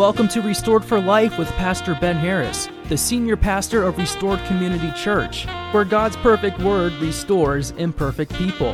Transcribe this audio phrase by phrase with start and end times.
[0.00, 4.90] welcome to Restored for Life with Pastor Ben Harris, the senior pastor of Restored Community
[4.92, 8.72] Church, where God's perfect word restores imperfect people.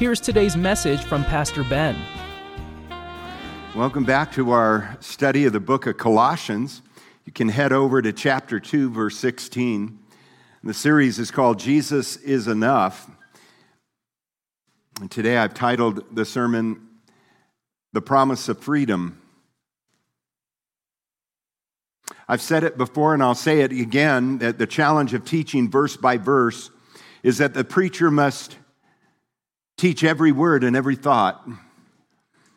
[0.00, 1.94] Here's today's message from Pastor Ben.
[3.76, 6.82] Welcome back to our study of the book of Colossians.
[7.24, 9.96] You can head over to chapter 2, verse 16.
[10.64, 13.08] The series is called Jesus is Enough.
[15.00, 16.84] And today I've titled the sermon,
[17.92, 19.22] The Promise of Freedom.
[22.28, 25.96] I've said it before and I'll say it again that the challenge of teaching verse
[25.96, 26.70] by verse
[27.22, 28.58] is that the preacher must
[29.78, 31.48] teach every word and every thought,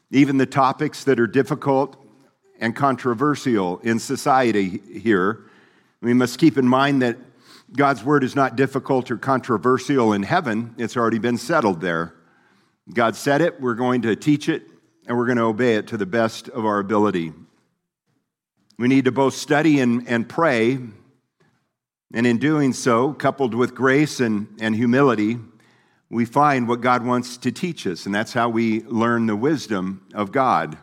[0.09, 1.95] even the topics that are difficult
[2.59, 5.45] and controversial in society here.
[6.01, 7.17] We must keep in mind that
[7.73, 12.13] God's word is not difficult or controversial in heaven, it's already been settled there.
[12.93, 14.63] God said it, we're going to teach it,
[15.07, 17.31] and we're going to obey it to the best of our ability.
[18.81, 20.79] We need to both study and, and pray,
[22.15, 25.37] and in doing so, coupled with grace and, and humility,
[26.09, 30.03] we find what God wants to teach us, and that's how we learn the wisdom
[30.15, 30.79] of God.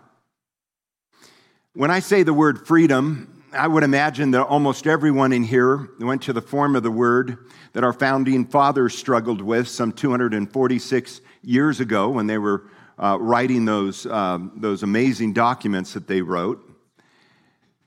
[1.75, 6.23] When I say the word freedom, I would imagine that almost everyone in here went
[6.23, 11.80] to the form of the word that our founding fathers struggled with some 246 years
[11.80, 12.62] ago when they were
[12.97, 16.67] uh, writing those, uh, those amazing documents that they wrote.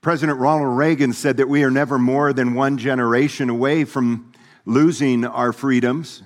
[0.01, 4.33] President Ronald Reagan said that we are never more than one generation away from
[4.65, 6.23] losing our freedoms.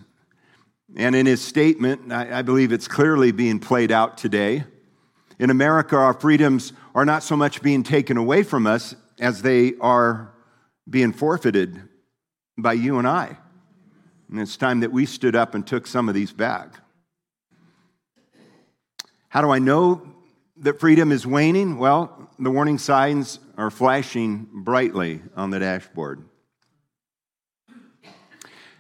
[0.96, 4.64] And in his statement, I, I believe it's clearly being played out today.
[5.40, 9.74] In America, our freedoms are not so much being taken away from us as they
[9.82, 10.34] are
[10.90, 11.82] being forfeited
[12.58, 13.38] by you and I.
[14.32, 16.76] And it's time that we stood up and took some of these back.
[19.28, 20.02] How do I know
[20.58, 21.78] that freedom is waning?
[21.78, 26.24] Well, the warning signs are flashing brightly on the dashboard.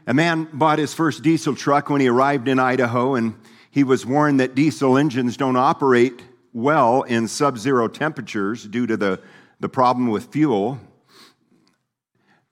[0.08, 3.34] A man bought his first diesel truck when he arrived in Idaho, and
[3.72, 6.22] he was warned that diesel engines don't operate
[6.54, 9.20] well in sub zero temperatures due to the,
[9.60, 10.80] the problem with fuel.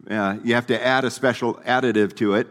[0.10, 2.48] Uh, you have to add a special additive to it.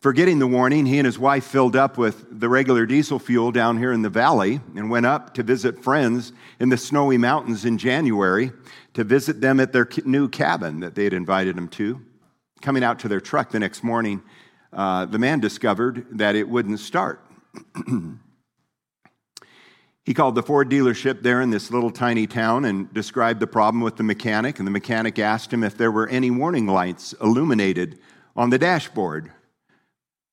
[0.00, 3.78] Forgetting the warning, he and his wife filled up with the regular diesel fuel down
[3.78, 7.78] here in the valley and went up to visit friends in the snowy mountains in
[7.78, 8.52] January
[8.94, 12.00] to visit them at their new cabin that they had invited him to.
[12.62, 14.22] Coming out to their truck the next morning,
[14.72, 17.20] uh, the man discovered that it wouldn't start.
[20.04, 23.82] he called the Ford dealership there in this little tiny town and described the problem
[23.82, 24.58] with the mechanic.
[24.60, 27.98] And the mechanic asked him if there were any warning lights illuminated
[28.36, 29.32] on the dashboard.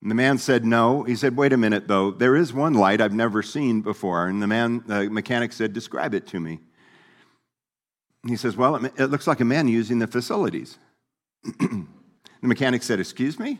[0.05, 1.01] And the man said no.
[1.01, 2.11] He said, Wait a minute, though.
[2.11, 4.27] There is one light I've never seen before.
[4.27, 6.59] And the man, the mechanic said, Describe it to me.
[8.27, 10.77] He says, Well, it looks like a man using the facilities.
[11.43, 11.87] the
[12.43, 13.57] mechanic said, Excuse me?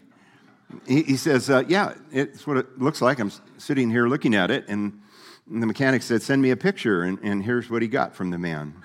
[0.88, 3.17] He, he says, uh, Yeah, it's what it looks like.
[3.17, 4.66] I'm sitting here looking at it.
[4.67, 5.01] And
[5.47, 7.01] the mechanic said, Send me a picture.
[7.01, 8.84] And, and here's what he got from the man.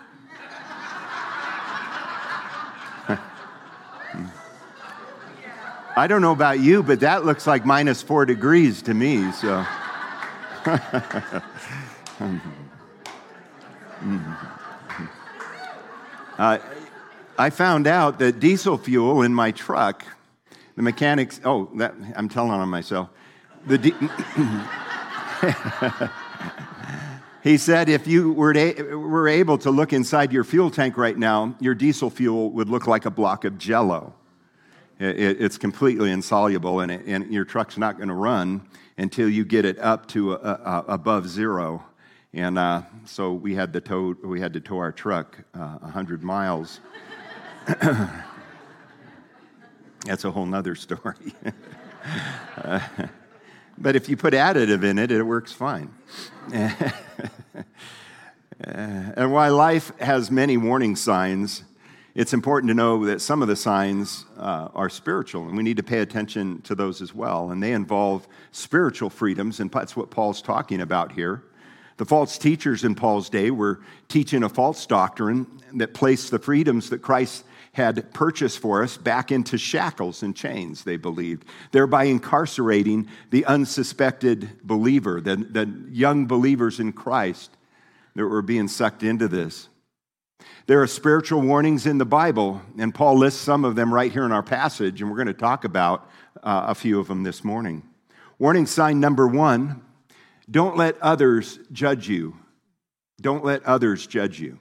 [5.97, 9.65] I don't know about you, but that looks like minus four degrees to me, so.
[16.39, 16.59] uh,
[17.39, 20.05] I found out that diesel fuel in my truck,
[20.77, 23.09] the mechanics, oh, that, I'm telling on myself.
[23.67, 23.95] The
[27.43, 31.17] he said if you were, to, were able to look inside your fuel tank right
[31.17, 34.15] now, your diesel fuel would look like a block of jello.
[35.01, 38.69] It, it's completely insoluble, and, it, and, your truck's not going to run
[38.99, 41.83] until you get it up to a, a, above zero.
[42.35, 46.23] And uh, so we had, to tow, we had to tow our truck uh, 100
[46.23, 46.81] miles.
[50.05, 51.35] That's a whole nother story.
[52.63, 52.81] uh,
[53.79, 55.95] but if you put additive in it, it works fine.
[58.61, 61.65] and while life has many warning signs,
[62.15, 65.77] it's important to know that some of the signs uh, are spiritual, and we need
[65.77, 67.51] to pay attention to those as well.
[67.51, 71.45] And they involve spiritual freedoms, and that's what Paul's talking about here.
[71.99, 76.91] The false teachers in Paul's day were teaching a false doctrine that placed the freedoms
[76.91, 83.07] that Christ had purchased for us back into shackles and chains, they believed, thereby incarcerating
[83.31, 87.57] the unsuspected believer, the, the young believers in Christ
[88.17, 89.69] that were being sucked into this.
[90.67, 94.25] There are spiritual warnings in the Bible, and Paul lists some of them right here
[94.25, 96.09] in our passage, and we're going to talk about
[96.43, 97.83] uh, a few of them this morning.
[98.39, 99.83] Warning sign number one
[100.51, 102.37] don't let others judge you.
[103.21, 104.59] Don't let others judge you.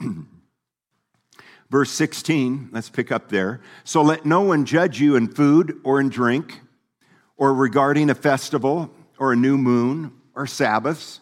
[1.70, 3.60] Verse 16, let's pick up there.
[3.84, 6.60] So let no one judge you in food or in drink,
[7.36, 11.20] or regarding a festival or a new moon or Sabbaths,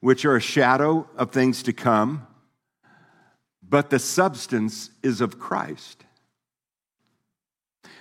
[0.00, 2.26] which are a shadow of things to come,
[3.74, 6.04] but the substance is of Christ.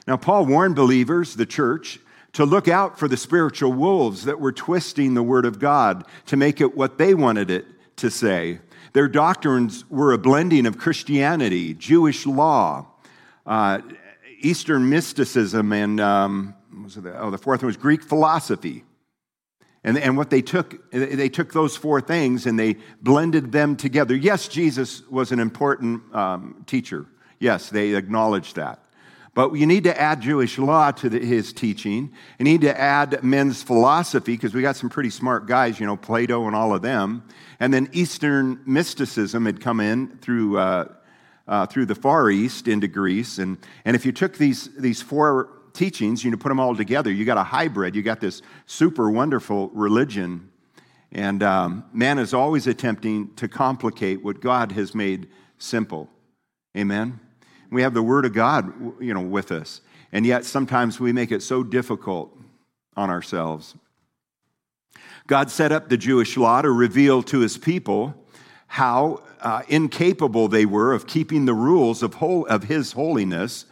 [0.05, 1.99] Now, Paul warned believers, the church,
[2.33, 6.37] to look out for the spiritual wolves that were twisting the word of God to
[6.37, 7.65] make it what they wanted it
[7.95, 8.59] to say.
[8.93, 12.85] Their doctrines were a blending of Christianity, Jewish law,
[13.47, 13.79] uh,
[14.41, 18.83] Eastern mysticism, and um, the, oh, the fourth one was Greek philosophy.
[19.83, 24.15] And, and what they took, they took those four things and they blended them together.
[24.15, 27.05] Yes, Jesus was an important um, teacher.
[27.39, 28.79] Yes, they acknowledged that.
[29.35, 32.13] But you need to add Jewish law to the, his teaching.
[32.37, 35.97] You need to add men's philosophy, because we got some pretty smart guys, you know,
[35.97, 37.23] Plato and all of them.
[37.59, 40.93] And then Eastern mysticism had come in through, uh,
[41.47, 43.39] uh, through the Far East into Greece.
[43.39, 47.11] And, and if you took these, these four teachings, you know, put them all together,
[47.11, 47.95] you got a hybrid.
[47.95, 50.49] You got this super wonderful religion.
[51.11, 55.27] And um, man is always attempting to complicate what God has made
[55.57, 56.09] simple.
[56.77, 57.19] Amen?
[57.69, 59.81] We have the Word of God, you know, with us.
[60.11, 62.37] And yet sometimes we make it so difficult
[62.95, 63.75] on ourselves.
[65.25, 68.13] God set up the Jewish law to reveal to his people
[68.67, 73.65] how uh, incapable they were of keeping the rules of, whole, of his holiness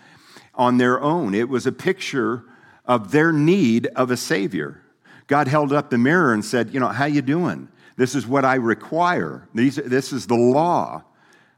[0.62, 1.34] on their own.
[1.34, 2.44] It was a picture
[2.86, 4.82] of their need of a savior.
[5.26, 7.68] God held up the mirror and said, "You know, how you doing?
[7.96, 9.48] This is what I require.
[9.56, 11.04] These, this is the law.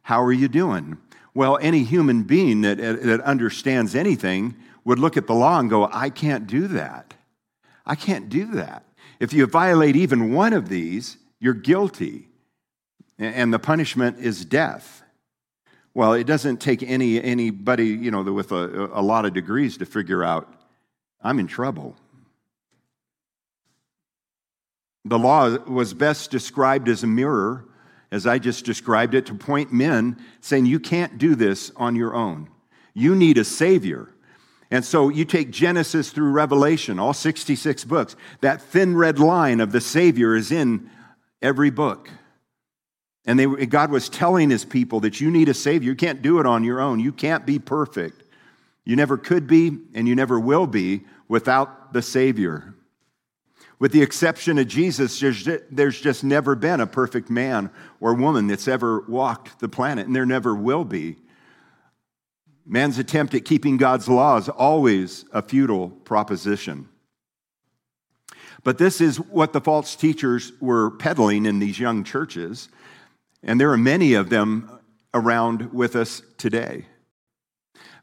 [0.03, 0.97] How are you doing?"
[1.33, 4.55] Well, any human being that, that understands anything
[4.85, 7.15] would look at the law and go, I can't do that.
[7.85, 8.85] I can't do that.
[9.19, 12.27] If you violate even one of these, you're guilty,
[13.17, 15.02] and the punishment is death.
[15.95, 19.85] Well, it doesn't take any, anybody, you know, with a, a lot of degrees to
[19.85, 20.51] figure out
[21.21, 21.95] I'm in trouble.
[25.05, 27.65] The law was best described as a mirror
[28.13, 32.13] as I just described it, to point men saying, You can't do this on your
[32.13, 32.47] own.
[32.93, 34.07] You need a Savior.
[34.69, 39.71] And so you take Genesis through Revelation, all 66 books, that thin red line of
[39.71, 40.91] the Savior is in
[41.41, 42.07] every book.
[43.25, 45.91] And they, God was telling his people that you need a Savior.
[45.91, 46.99] You can't do it on your own.
[46.99, 48.23] You can't be perfect.
[48.83, 52.75] You never could be, and you never will be without the Savior.
[53.79, 58.67] With the exception of Jesus, there's just never been a perfect man or woman that's
[58.67, 61.17] ever walked the planet, and there never will be.
[62.65, 66.87] Man's attempt at keeping God's law is always a futile proposition.
[68.63, 72.69] But this is what the false teachers were peddling in these young churches,
[73.43, 74.79] and there are many of them
[75.13, 76.85] around with us today.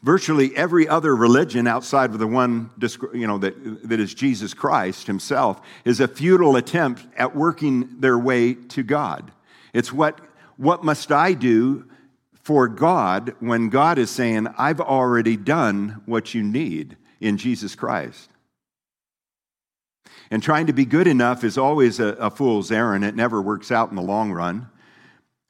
[0.02, 2.70] Virtually every other religion outside of the one
[3.12, 8.18] you know, that, that is Jesus Christ himself is a futile attempt at working their
[8.18, 9.30] way to God.
[9.74, 10.18] It's what,
[10.56, 11.84] what must I do
[12.42, 18.30] for God when God is saying, I've already done what you need in Jesus Christ.
[20.30, 23.04] And trying to be good enough is always a, a fool's errand.
[23.04, 24.69] It never works out in the long run.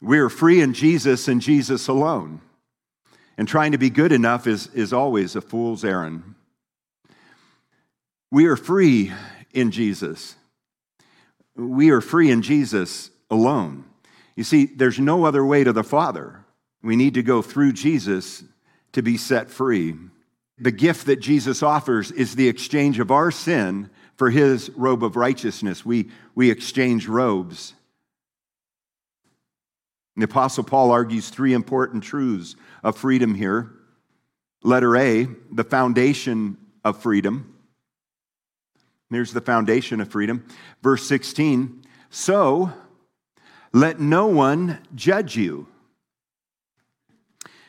[0.01, 2.41] We are free in Jesus and Jesus alone.
[3.37, 6.35] And trying to be good enough is, is always a fool's errand.
[8.31, 9.13] We are free
[9.53, 10.37] in Jesus.
[11.57, 13.85] We are free in Jesus alone.
[14.37, 16.45] You see, there's no other way to the Father.
[16.83, 18.43] We need to go through Jesus
[18.93, 19.97] to be set free.
[20.59, 25.17] The gift that Jesus offers is the exchange of our sin for his robe of
[25.17, 25.85] righteousness.
[25.85, 27.75] We, we exchange robes.
[30.21, 33.73] The Apostle Paul argues three important truths of freedom here.
[34.63, 37.57] Letter A, the foundation of freedom.
[39.09, 40.47] Here's the foundation of freedom.
[40.83, 42.71] Verse 16 So
[43.73, 45.67] let no one judge you.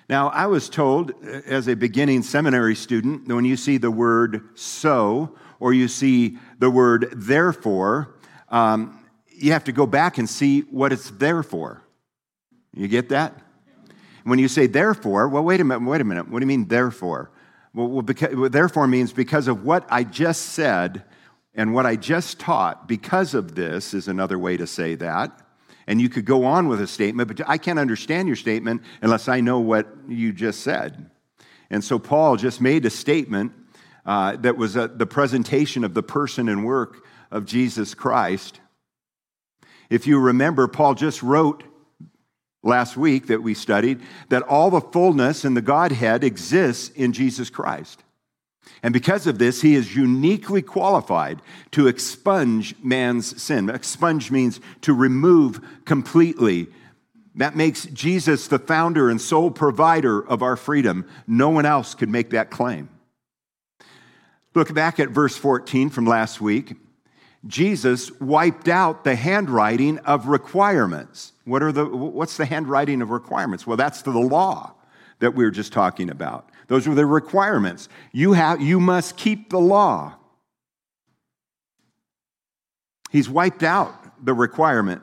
[0.10, 4.50] Now, I was told as a beginning seminary student that when you see the word
[4.56, 8.16] so or you see the word therefore,
[8.50, 11.82] um, you have to go back and see what it's there for.
[12.74, 13.40] You get that?
[14.24, 16.30] When you say therefore, well, wait a minute, wait a minute.
[16.30, 17.32] What do you mean therefore?
[17.74, 21.04] Well, well, because, well, therefore means because of what I just said
[21.56, 25.32] and what I just taught, because of this is another way to say that.
[25.88, 29.28] And you could go on with a statement, but I can't understand your statement unless
[29.28, 31.10] I know what you just said.
[31.70, 33.54] And so Paul just made a statement
[34.06, 38.60] uh, that was a, the presentation of the person and work of Jesus Christ.
[39.90, 41.64] If you remember, Paul just wrote
[42.64, 47.50] last week that we studied that all the fullness in the Godhead exists in Jesus
[47.50, 48.04] Christ.
[48.84, 51.42] And because of this, he is uniquely qualified
[51.72, 53.70] to expunge man's sin.
[53.70, 56.68] Expunge means to remove completely.
[57.36, 61.08] That makes Jesus the founder and sole provider of our freedom.
[61.28, 62.90] No one else could make that claim.
[64.54, 66.76] Look back at verse 14 from last week.
[67.46, 71.32] Jesus wiped out the handwriting of requirements.
[71.52, 73.68] What are the, what's the handwriting of requirements?
[73.68, 74.74] Well, that's the law
[75.20, 76.50] that we were just talking about.
[76.68, 77.90] Those were the requirements.
[78.14, 80.14] You, have, you must keep the law.
[83.10, 85.02] He's wiped out the requirement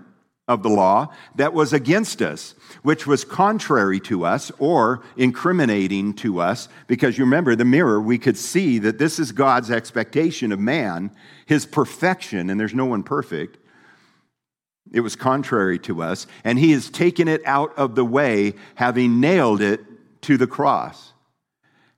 [0.49, 6.41] of the law that was against us, which was contrary to us or incriminating to
[6.41, 6.71] us.
[6.87, 11.11] Because you remember the mirror, we could see that this is God's expectation of man,
[11.45, 13.59] his perfection, and there's no one perfect.
[14.93, 19.21] It was contrary to us, and he has taken it out of the way, having
[19.21, 19.81] nailed it
[20.23, 21.13] to the cross.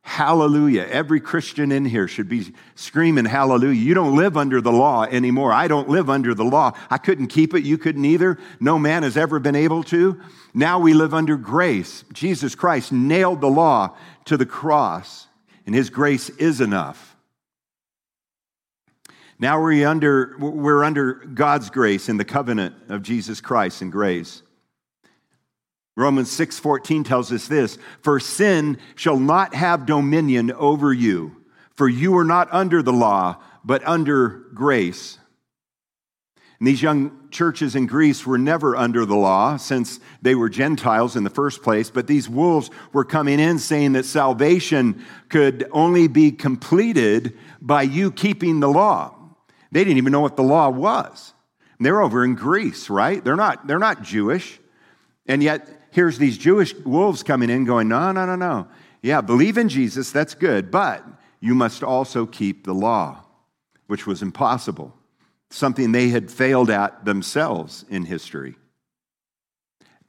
[0.02, 0.86] Hallelujah.
[0.90, 3.80] Every Christian in here should be screaming hallelujah.
[3.80, 5.52] You don't live under the law anymore.
[5.52, 6.72] I don't live under the law.
[6.90, 7.64] I couldn't keep it.
[7.64, 8.38] You couldn't either.
[8.58, 10.20] No man has ever been able to.
[10.52, 12.04] Now we live under grace.
[12.12, 15.28] Jesus Christ nailed the law to the cross,
[15.66, 17.09] and his grace is enough.
[19.40, 24.42] Now we're under, we're under God's grace in the covenant of Jesus Christ and grace.
[25.96, 31.36] Romans 6:14 tells us this, "For sin shall not have dominion over you,
[31.74, 35.18] for you are not under the law, but under grace."
[36.58, 41.16] And these young churches in Greece were never under the law since they were Gentiles
[41.16, 46.08] in the first place, but these wolves were coming in saying that salvation could only
[46.08, 47.32] be completed
[47.62, 49.16] by you keeping the law.
[49.72, 51.32] They didn't even know what the law was.
[51.78, 53.22] And they're over in Greece, right?
[53.22, 54.60] They're not, they're not Jewish.
[55.26, 58.68] And yet here's these Jewish wolves coming in going, no, no, no, no.
[59.02, 61.04] Yeah, believe in Jesus, that's good, but
[61.40, 63.24] you must also keep the law,
[63.86, 64.94] which was impossible,
[65.48, 68.56] something they had failed at themselves in history.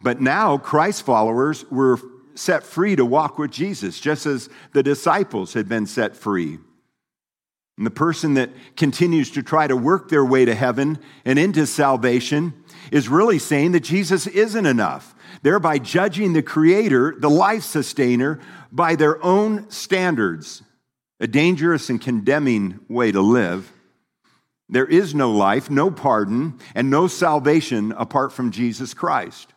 [0.01, 1.99] But now Christ followers were
[2.35, 6.57] set free to walk with Jesus, just as the disciples had been set free.
[7.81, 11.65] And the person that continues to try to work their way to heaven and into
[11.65, 12.53] salvation
[12.91, 18.39] is really saying that Jesus isn't enough, thereby judging the Creator, the life sustainer,
[18.71, 20.61] by their own standards.
[21.19, 23.73] A dangerous and condemning way to live.
[24.69, 29.50] There is no life, no pardon, and no salvation apart from Jesus Christ.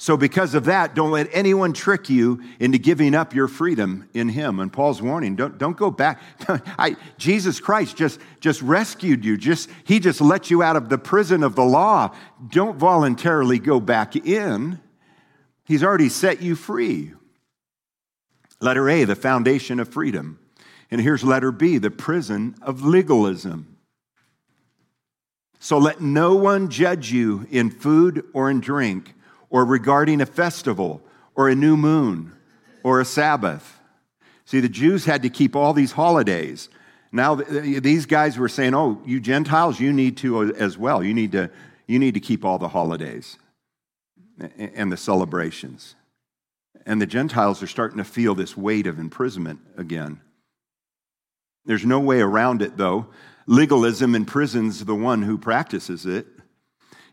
[0.00, 4.30] So, because of that, don't let anyone trick you into giving up your freedom in
[4.30, 4.58] Him.
[4.58, 6.22] And Paul's warning don't, don't go back.
[6.48, 10.96] I, Jesus Christ just, just rescued you, just, He just let you out of the
[10.96, 12.16] prison of the law.
[12.48, 14.80] Don't voluntarily go back in.
[15.66, 17.12] He's already set you free.
[18.58, 20.38] Letter A, the foundation of freedom.
[20.90, 23.76] And here's letter B, the prison of legalism.
[25.58, 29.12] So let no one judge you in food or in drink
[29.50, 31.02] or regarding a festival
[31.34, 32.32] or a new moon
[32.82, 33.78] or a Sabbath.
[34.46, 36.68] See, the Jews had to keep all these holidays.
[37.12, 41.02] Now, these guys were saying, oh, you Gentiles, you need to uh, as well.
[41.02, 41.50] You need to,
[41.86, 43.36] you need to keep all the holidays
[44.56, 45.96] and the celebrations.
[46.86, 50.20] And the Gentiles are starting to feel this weight of imprisonment again.
[51.66, 53.08] There's no way around it, though.
[53.46, 56.26] Legalism imprisons the one who practices it.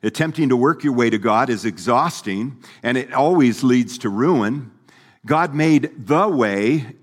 [0.04, 4.72] Attempting to work your way to God is exhausting and it always leads to ruin.
[5.26, 6.96] God made the way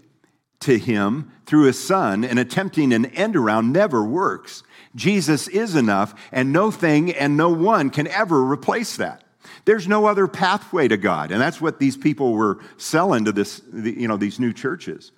[0.60, 4.62] to him through his son, and attempting an end around never works.
[4.94, 9.24] Jesus is enough, and no thing and no one can ever replace that.
[9.66, 13.60] There's no other pathway to God, and that's what these people were selling to this,
[13.74, 15.12] you know, these new churches.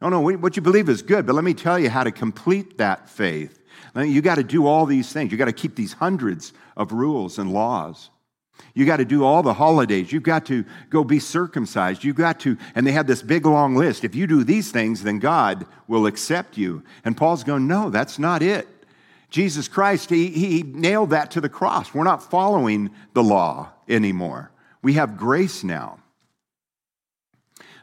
[0.00, 2.78] Oh no, what you believe is good, but let me tell you how to complete
[2.78, 3.58] that faith.
[3.96, 5.32] You got to do all these things.
[5.32, 8.10] You got to keep these hundreds of rules and laws.
[8.74, 10.12] You got to do all the holidays.
[10.12, 12.04] You've got to go be circumcised.
[12.04, 14.04] You've got to, and they had this big long list.
[14.04, 16.82] If you do these things, then God will accept you.
[17.04, 18.68] And Paul's going, no, that's not it.
[19.30, 21.92] Jesus Christ, he, he nailed that to the cross.
[21.92, 24.50] We're not following the law anymore.
[24.82, 25.98] We have grace now.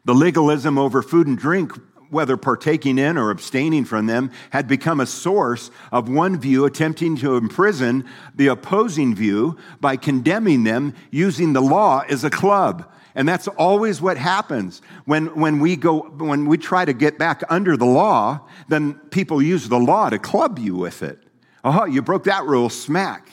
[0.06, 1.74] The legalism over food and drink
[2.14, 7.18] whether partaking in or abstaining from them, had become a source of one view attempting
[7.18, 8.06] to imprison
[8.36, 12.90] the opposing view by condemning them using the law as a club.
[13.16, 17.44] And that's always what happens when, when we go, when we try to get back
[17.50, 21.20] under the law, then people use the law to club you with it.
[21.64, 23.30] Oh, you broke that rule, smack.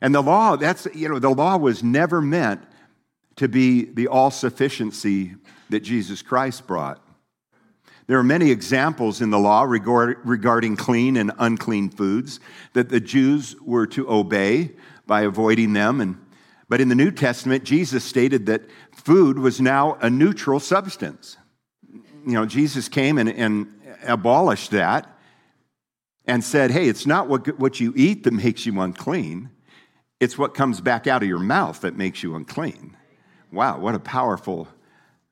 [0.00, 2.62] And the law, that's, you know, the law was never meant
[3.36, 5.36] to be the all sufficiency
[5.70, 7.00] that Jesus Christ brought.
[8.12, 12.40] There are many examples in the law regarding clean and unclean foods
[12.74, 14.72] that the Jews were to obey
[15.06, 15.98] by avoiding them.
[16.02, 16.22] And,
[16.68, 18.64] but in the New Testament, Jesus stated that
[18.94, 21.38] food was now a neutral substance.
[22.26, 25.08] You know, Jesus came and, and abolished that
[26.26, 29.48] and said, hey, it's not what, what you eat that makes you unclean,
[30.20, 32.94] it's what comes back out of your mouth that makes you unclean.
[33.50, 34.68] Wow, what a powerful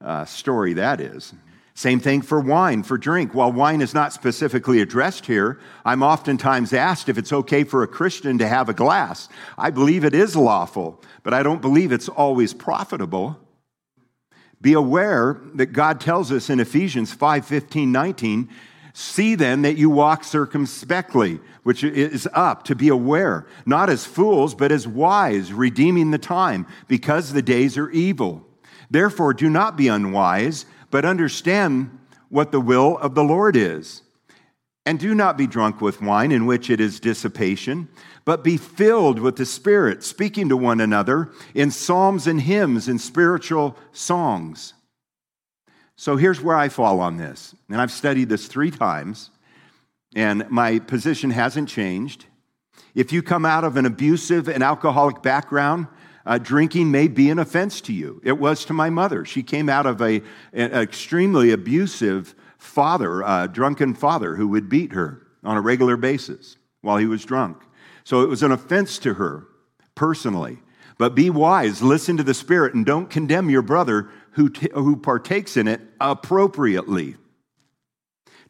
[0.01, 1.35] uh, story that is.
[1.75, 3.35] Same thing for wine, for drink.
[3.35, 7.89] While wine is not specifically addressed here, I'm oftentimes asked if it's okay for a
[7.89, 9.29] Christian to have a glass.
[9.57, 13.39] I believe it is lawful, but I don't believe it's always profitable.
[14.61, 18.49] Be aware that God tells us in Ephesians 5 15, 19,
[18.93, 24.55] see then that you walk circumspectly, which is up, to be aware, not as fools,
[24.55, 28.47] but as wise, redeeming the time, because the days are evil.
[28.91, 34.03] Therefore, do not be unwise, but understand what the will of the Lord is.
[34.87, 37.89] And do not be drunk with wine, in which it is dissipation,
[38.25, 43.01] but be filled with the Spirit, speaking to one another in psalms and hymns and
[43.01, 44.73] spiritual songs.
[45.97, 47.55] So here's where I fall on this.
[47.69, 49.31] And I've studied this three times,
[50.17, 52.25] and my position hasn't changed.
[52.95, 55.89] If you come out of an abusive and alcoholic background,
[56.27, 58.21] uh, drinking may be an offense to you.
[58.25, 59.25] It was to my mother.
[59.25, 60.23] She came out of a,
[60.53, 66.57] an extremely abusive father, a drunken father who would beat her on a regular basis
[66.83, 67.63] while he was drunk.
[68.05, 69.47] So it was an offense to her
[69.95, 70.59] personally.
[70.99, 74.97] But be wise, listen to the Spirit, and don't condemn your brother who, t- who
[74.97, 77.17] partakes in it appropriately.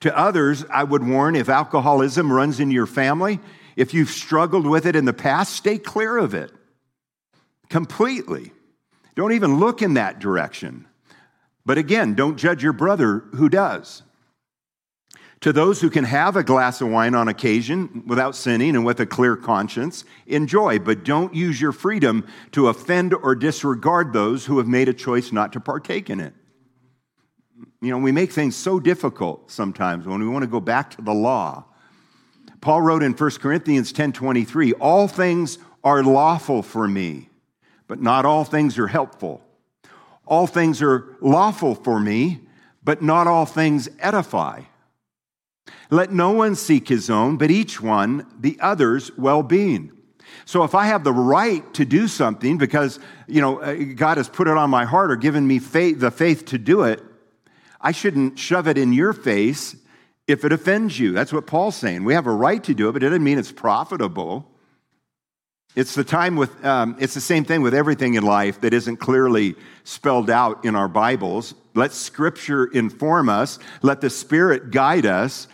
[0.00, 3.38] To others, I would warn if alcoholism runs in your family,
[3.76, 6.50] if you've struggled with it in the past, stay clear of it
[7.70, 8.52] completely.
[9.14, 10.86] Don't even look in that direction.
[11.64, 14.02] But again, don't judge your brother who does.
[15.40, 19.00] To those who can have a glass of wine on occasion without sinning and with
[19.00, 24.59] a clear conscience, enjoy, but don't use your freedom to offend or disregard those who
[24.59, 26.35] have made a choice not to partake in it.
[27.80, 31.02] You know, we make things so difficult sometimes when we want to go back to
[31.02, 31.64] the law.
[32.61, 37.30] Paul wrote in 1 Corinthians 10:23, "All things are lawful for me,
[37.90, 39.42] but not all things are helpful.
[40.24, 42.38] All things are lawful for me,
[42.85, 44.62] but not all things edify.
[45.90, 49.90] Let no one seek his own, but each one the other's well being.
[50.44, 54.29] So if I have the right to do something because, you know, uh, God has
[54.29, 57.03] put it on my heart or given me faith, the faith to do it,
[57.81, 59.74] I shouldn't shove it in your face
[60.29, 61.11] if it offends you.
[61.11, 62.05] That's what Paul's saying.
[62.05, 64.46] We have a right to do it, but it doesn't mean it's profitable.
[65.76, 68.96] It's the time with, um, it's the same thing with everything in life that isn't
[68.96, 69.54] clearly
[69.85, 71.54] spelled out in our Bibles.
[71.74, 75.46] Let Scripture inform us, let the Spirit guide us,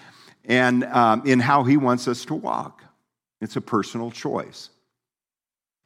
[0.46, 2.82] and um, in how He wants us to walk.
[3.42, 4.70] It's a personal choice.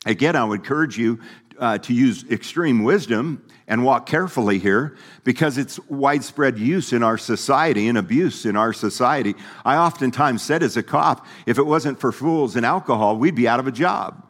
[0.06, 1.18] Again, I would encourage you
[1.58, 7.16] uh, to use extreme wisdom and walk carefully here because it's widespread use in our
[7.16, 9.36] society and abuse in our society.
[9.64, 13.46] I oftentimes said as a cop, if it wasn't for fools and alcohol, we'd be
[13.46, 14.26] out of a job.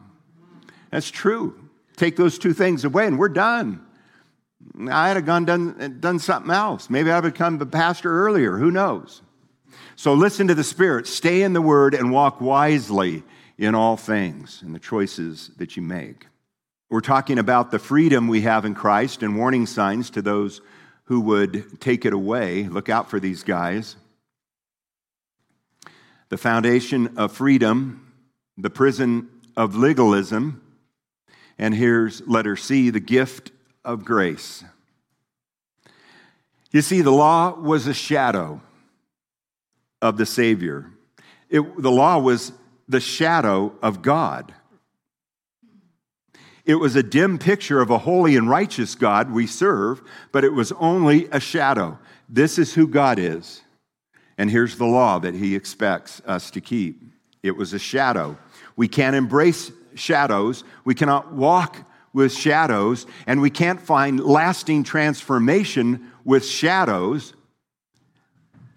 [0.91, 1.59] That's true.
[1.97, 3.83] Take those two things away and we're done.
[4.91, 6.87] I had a gone done, done something else.
[6.87, 8.57] Maybe I would become a pastor earlier.
[8.57, 9.23] Who knows?
[9.95, 13.23] So listen to the Spirit, stay in the Word, and walk wisely
[13.57, 16.27] in all things in the choices that you make.
[16.91, 20.59] We're talking about the freedom we have in Christ and warning signs to those
[21.05, 22.63] who would take it away.
[22.63, 23.95] Look out for these guys.
[26.27, 28.11] The foundation of freedom,
[28.57, 30.61] the prison of legalism,
[31.57, 33.53] and here's letter C the gift
[33.85, 34.65] of grace.
[36.71, 38.59] You see, the law was a shadow
[40.01, 40.91] of the Savior,
[41.49, 42.51] it, the law was
[42.89, 44.53] the shadow of God.
[46.71, 50.53] It was a dim picture of a holy and righteous God we serve, but it
[50.53, 51.99] was only a shadow.
[52.29, 53.61] This is who God is.
[54.37, 57.03] And here's the law that he expects us to keep
[57.43, 58.37] it was a shadow.
[58.77, 66.09] We can't embrace shadows, we cannot walk with shadows, and we can't find lasting transformation
[66.23, 67.33] with shadows.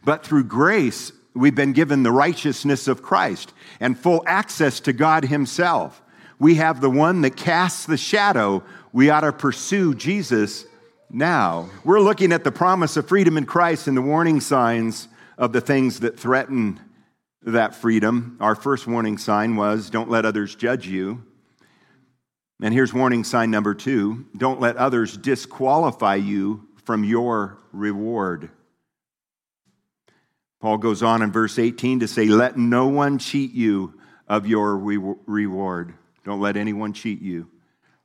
[0.03, 5.27] But through grace, we've been given the righteousness of Christ and full access to God
[5.27, 6.01] Himself
[6.39, 8.63] we have the one that casts the shadow.
[8.93, 10.67] We ought to pursue Jesus
[11.11, 11.69] now.
[11.85, 15.61] We're looking at the promise of freedom in Christ and the warning signs of the
[15.61, 16.81] things that threaten
[17.43, 18.37] that freedom.
[18.41, 21.23] Our first warning sign was don't let others judge you.
[22.63, 28.51] And here's warning sign number two don't let others disqualify you from your reward.
[30.61, 33.95] Paul goes on in verse 18 to say, Let no one cheat you
[34.27, 35.95] of your re- reward.
[36.25, 37.49] Don't let anyone cheat you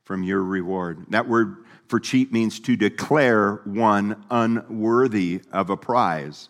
[0.04, 1.06] from your reward.
[1.10, 6.50] That word for cheat means to declare one unworthy of a prize.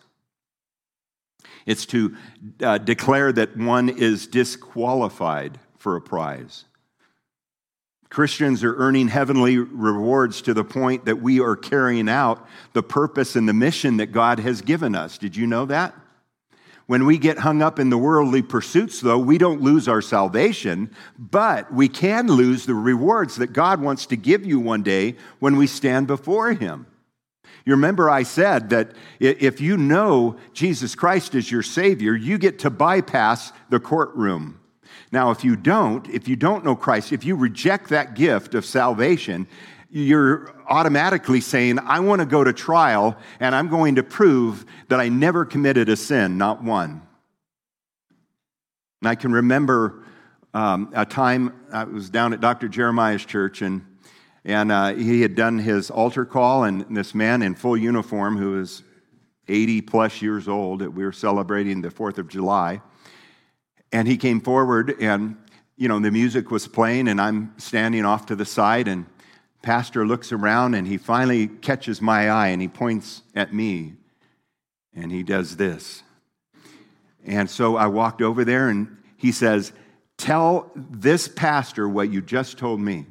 [1.66, 2.16] It's to
[2.62, 6.64] uh, declare that one is disqualified for a prize.
[8.10, 13.36] Christians are earning heavenly rewards to the point that we are carrying out the purpose
[13.36, 15.16] and the mission that God has given us.
[15.16, 15.94] Did you know that?
[16.90, 20.90] When we get hung up in the worldly pursuits, though, we don't lose our salvation,
[21.16, 25.54] but we can lose the rewards that God wants to give you one day when
[25.54, 26.86] we stand before Him.
[27.64, 32.58] You remember I said that if you know Jesus Christ as your Savior, you get
[32.58, 34.58] to bypass the courtroom.
[35.12, 38.66] Now, if you don't, if you don't know Christ, if you reject that gift of
[38.66, 39.46] salvation,
[39.90, 45.00] you're automatically saying, I want to go to trial and I'm going to prove that
[45.00, 47.02] I never committed a sin, not one.
[49.02, 50.04] And I can remember
[50.54, 52.68] um, a time I was down at Dr.
[52.68, 53.84] Jeremiah's church and,
[54.44, 58.52] and uh, he had done his altar call, and this man in full uniform who
[58.52, 58.82] was
[59.48, 62.80] 80 plus years old, we were celebrating the 4th of July.
[63.92, 65.36] And he came forward, and
[65.76, 69.04] you know, the music was playing, and I'm standing off to the side, and
[69.62, 73.94] pastor looks around, and he finally catches my eye, and he points at me,
[74.94, 76.02] and he does this.
[77.24, 79.72] And so I walked over there, and he says,
[80.16, 83.06] Tell this pastor what you just told me.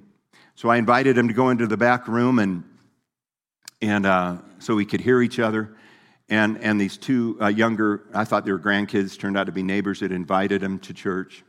[0.54, 2.64] So I invited him to go into the back room, and,
[3.82, 5.76] and uh, so we could hear each other.
[6.30, 9.64] And, and these two uh, younger, I thought they were grandkids, turned out to be
[9.64, 11.44] neighbors that invited him to church.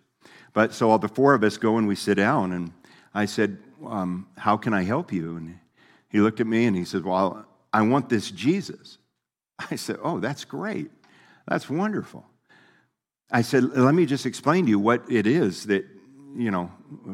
[0.55, 2.73] But so all the four of us go and we sit down, and
[3.14, 5.37] I said, um, How can I help you?
[5.37, 5.59] And
[6.09, 8.99] he looked at me and he said, Well, I want this Jesus.
[9.70, 10.90] I said, Oh, that's great.
[11.49, 12.25] That's wonderful.
[13.31, 15.85] I said, Let me just explain to you what it is that,
[16.37, 16.70] you know,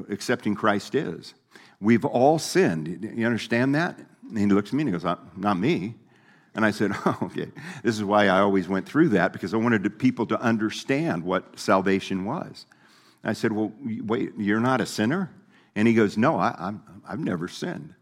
[0.09, 1.35] accepting Christ is.
[1.81, 3.11] We've all sinned.
[3.17, 3.99] You understand that?
[4.29, 5.95] And he looks at me and he goes, Not me.
[6.57, 7.53] And I said, oh, okay,
[7.85, 11.59] this is why I always went through that, because I wanted people to understand what
[11.59, 12.65] salvation was.
[13.23, 15.31] I said, well, wait, you're not a sinner?
[15.77, 16.75] And he goes, no, I,
[17.07, 17.95] i have never sinned.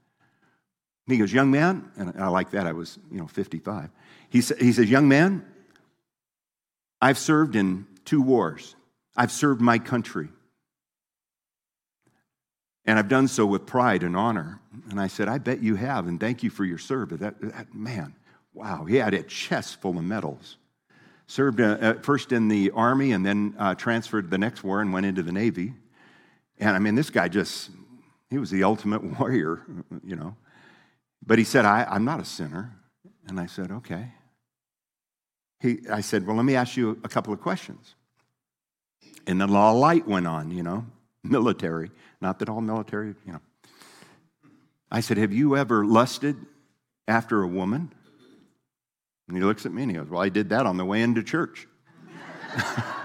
[1.07, 3.91] he goes, young man, and I like that, I was, you know, 55.
[4.31, 5.45] He, sa- he says, young man,
[7.03, 8.75] I've served in two wars.
[9.15, 10.31] I've served my country.
[12.87, 14.61] And I've done so with pride and honor.
[14.89, 17.21] And I said, I bet you have, and thank you for your service.
[17.21, 18.15] That, that man,
[18.55, 20.57] Wow, he had a chest full of medals.
[21.27, 25.07] Served uh, first in the army and then uh, transferred the next war and went
[25.07, 25.75] into the Navy.
[26.59, 27.71] And I mean, this guy just,
[28.31, 29.63] he was the ultimate warrior,
[30.05, 30.37] you know.
[31.27, 32.77] But he said, I, I'm not a sinner.
[33.27, 34.13] And I said, okay.
[35.61, 37.95] He, I said, well, let me ask you a couple of questions.
[39.27, 40.85] And then law light went on, you know,
[41.23, 41.91] military.
[42.21, 43.41] Not that all military, you know.
[44.91, 46.37] I said, have you ever lusted
[47.09, 47.93] after a woman?
[49.29, 51.03] And he looks at me and he goes, Well, I did that on the way
[51.03, 51.67] into church.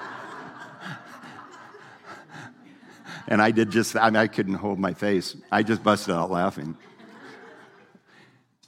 [3.29, 5.37] and I did just, I, mean, I couldn't hold my face.
[5.51, 6.75] I just busted out laughing.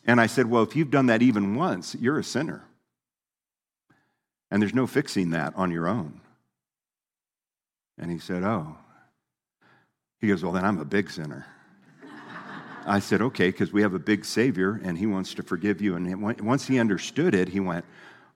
[0.05, 2.63] And I said, Well, if you've done that even once, you're a sinner.
[4.51, 6.21] And there's no fixing that on your own.
[7.97, 8.77] And he said, Oh.
[10.19, 11.45] He goes, Well, then I'm a big sinner.
[12.85, 15.95] I said, okay, because we have a big Savior and He wants to forgive you.
[15.95, 17.85] And once he understood it, he went,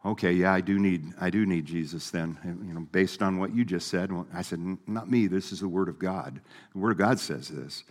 [0.05, 2.37] okay, yeah, I do need, I do need Jesus then.
[2.43, 5.27] You know, based on what you just said, I said, not me.
[5.27, 6.39] This is the Word of God.
[6.73, 7.83] The Word of God says this.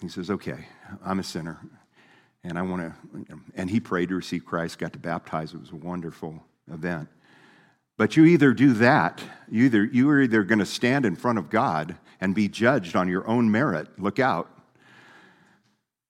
[0.00, 0.66] He says, okay,
[1.04, 1.58] I'm a sinner,
[2.44, 3.38] and I want to.
[3.54, 5.54] And he prayed to receive Christ, got to baptize.
[5.54, 7.08] It was a wonderful event.
[7.96, 11.38] But you either do that, you either you are either going to stand in front
[11.38, 13.88] of God and be judged on your own merit.
[13.98, 14.50] Look out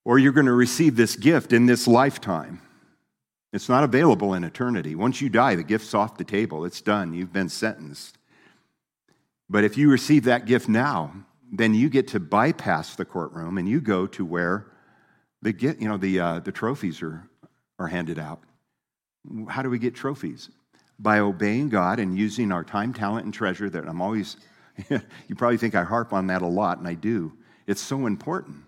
[0.06, 2.62] or you're going to receive this gift in this lifetime.
[3.56, 4.94] It's not available in eternity.
[4.94, 6.66] Once you die, the gift's off the table.
[6.66, 7.14] It's done.
[7.14, 8.18] You've been sentenced.
[9.48, 13.66] But if you receive that gift now, then you get to bypass the courtroom and
[13.66, 14.66] you go to where
[15.40, 17.26] the get, you know, the, uh, the trophies are,
[17.78, 18.42] are handed out.
[19.48, 20.50] How do we get trophies?
[20.98, 24.36] By obeying God and using our time, talent, and treasure that I'm always,
[24.90, 27.32] you probably think I harp on that a lot, and I do.
[27.66, 28.64] It's so important.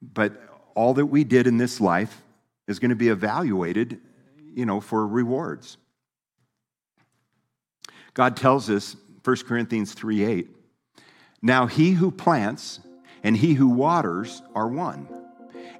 [0.00, 0.32] But
[0.74, 2.22] all that we did in this life
[2.68, 4.00] is going to be evaluated,
[4.54, 5.78] you know, for rewards.
[8.14, 10.48] God tells us, 1 Corinthians 3 8,
[11.42, 12.80] now he who plants
[13.24, 15.08] and he who waters are one.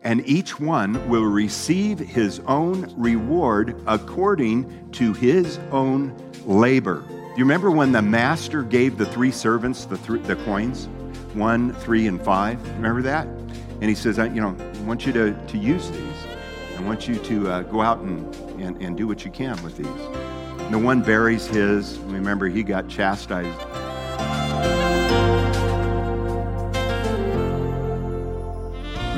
[0.03, 7.05] And each one will receive his own reward according to his own labor.
[7.37, 10.87] You remember when the master gave the three servants the, th- the coins?
[11.35, 12.63] One, three, and five.
[12.77, 13.27] Remember that?
[13.27, 16.38] And he says, I, you know, I want you to, to use these.
[16.79, 19.77] I want you to uh, go out and, and, and do what you can with
[19.77, 20.71] these.
[20.71, 21.99] No one buries his.
[21.99, 23.59] Remember, he got chastised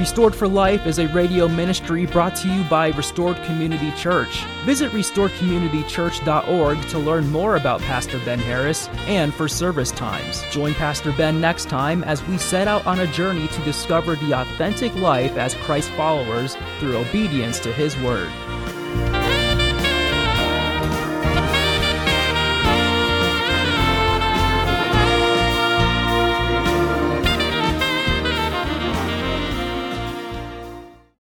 [0.00, 4.44] Restored for Life is a radio ministry brought to you by Restored Community Church.
[4.64, 10.42] Visit restoredcommunitychurch.org to learn more about Pastor Ben Harris and for service times.
[10.50, 14.32] Join Pastor Ben next time as we set out on a journey to discover the
[14.32, 18.30] authentic life as Christ followers through obedience to his word.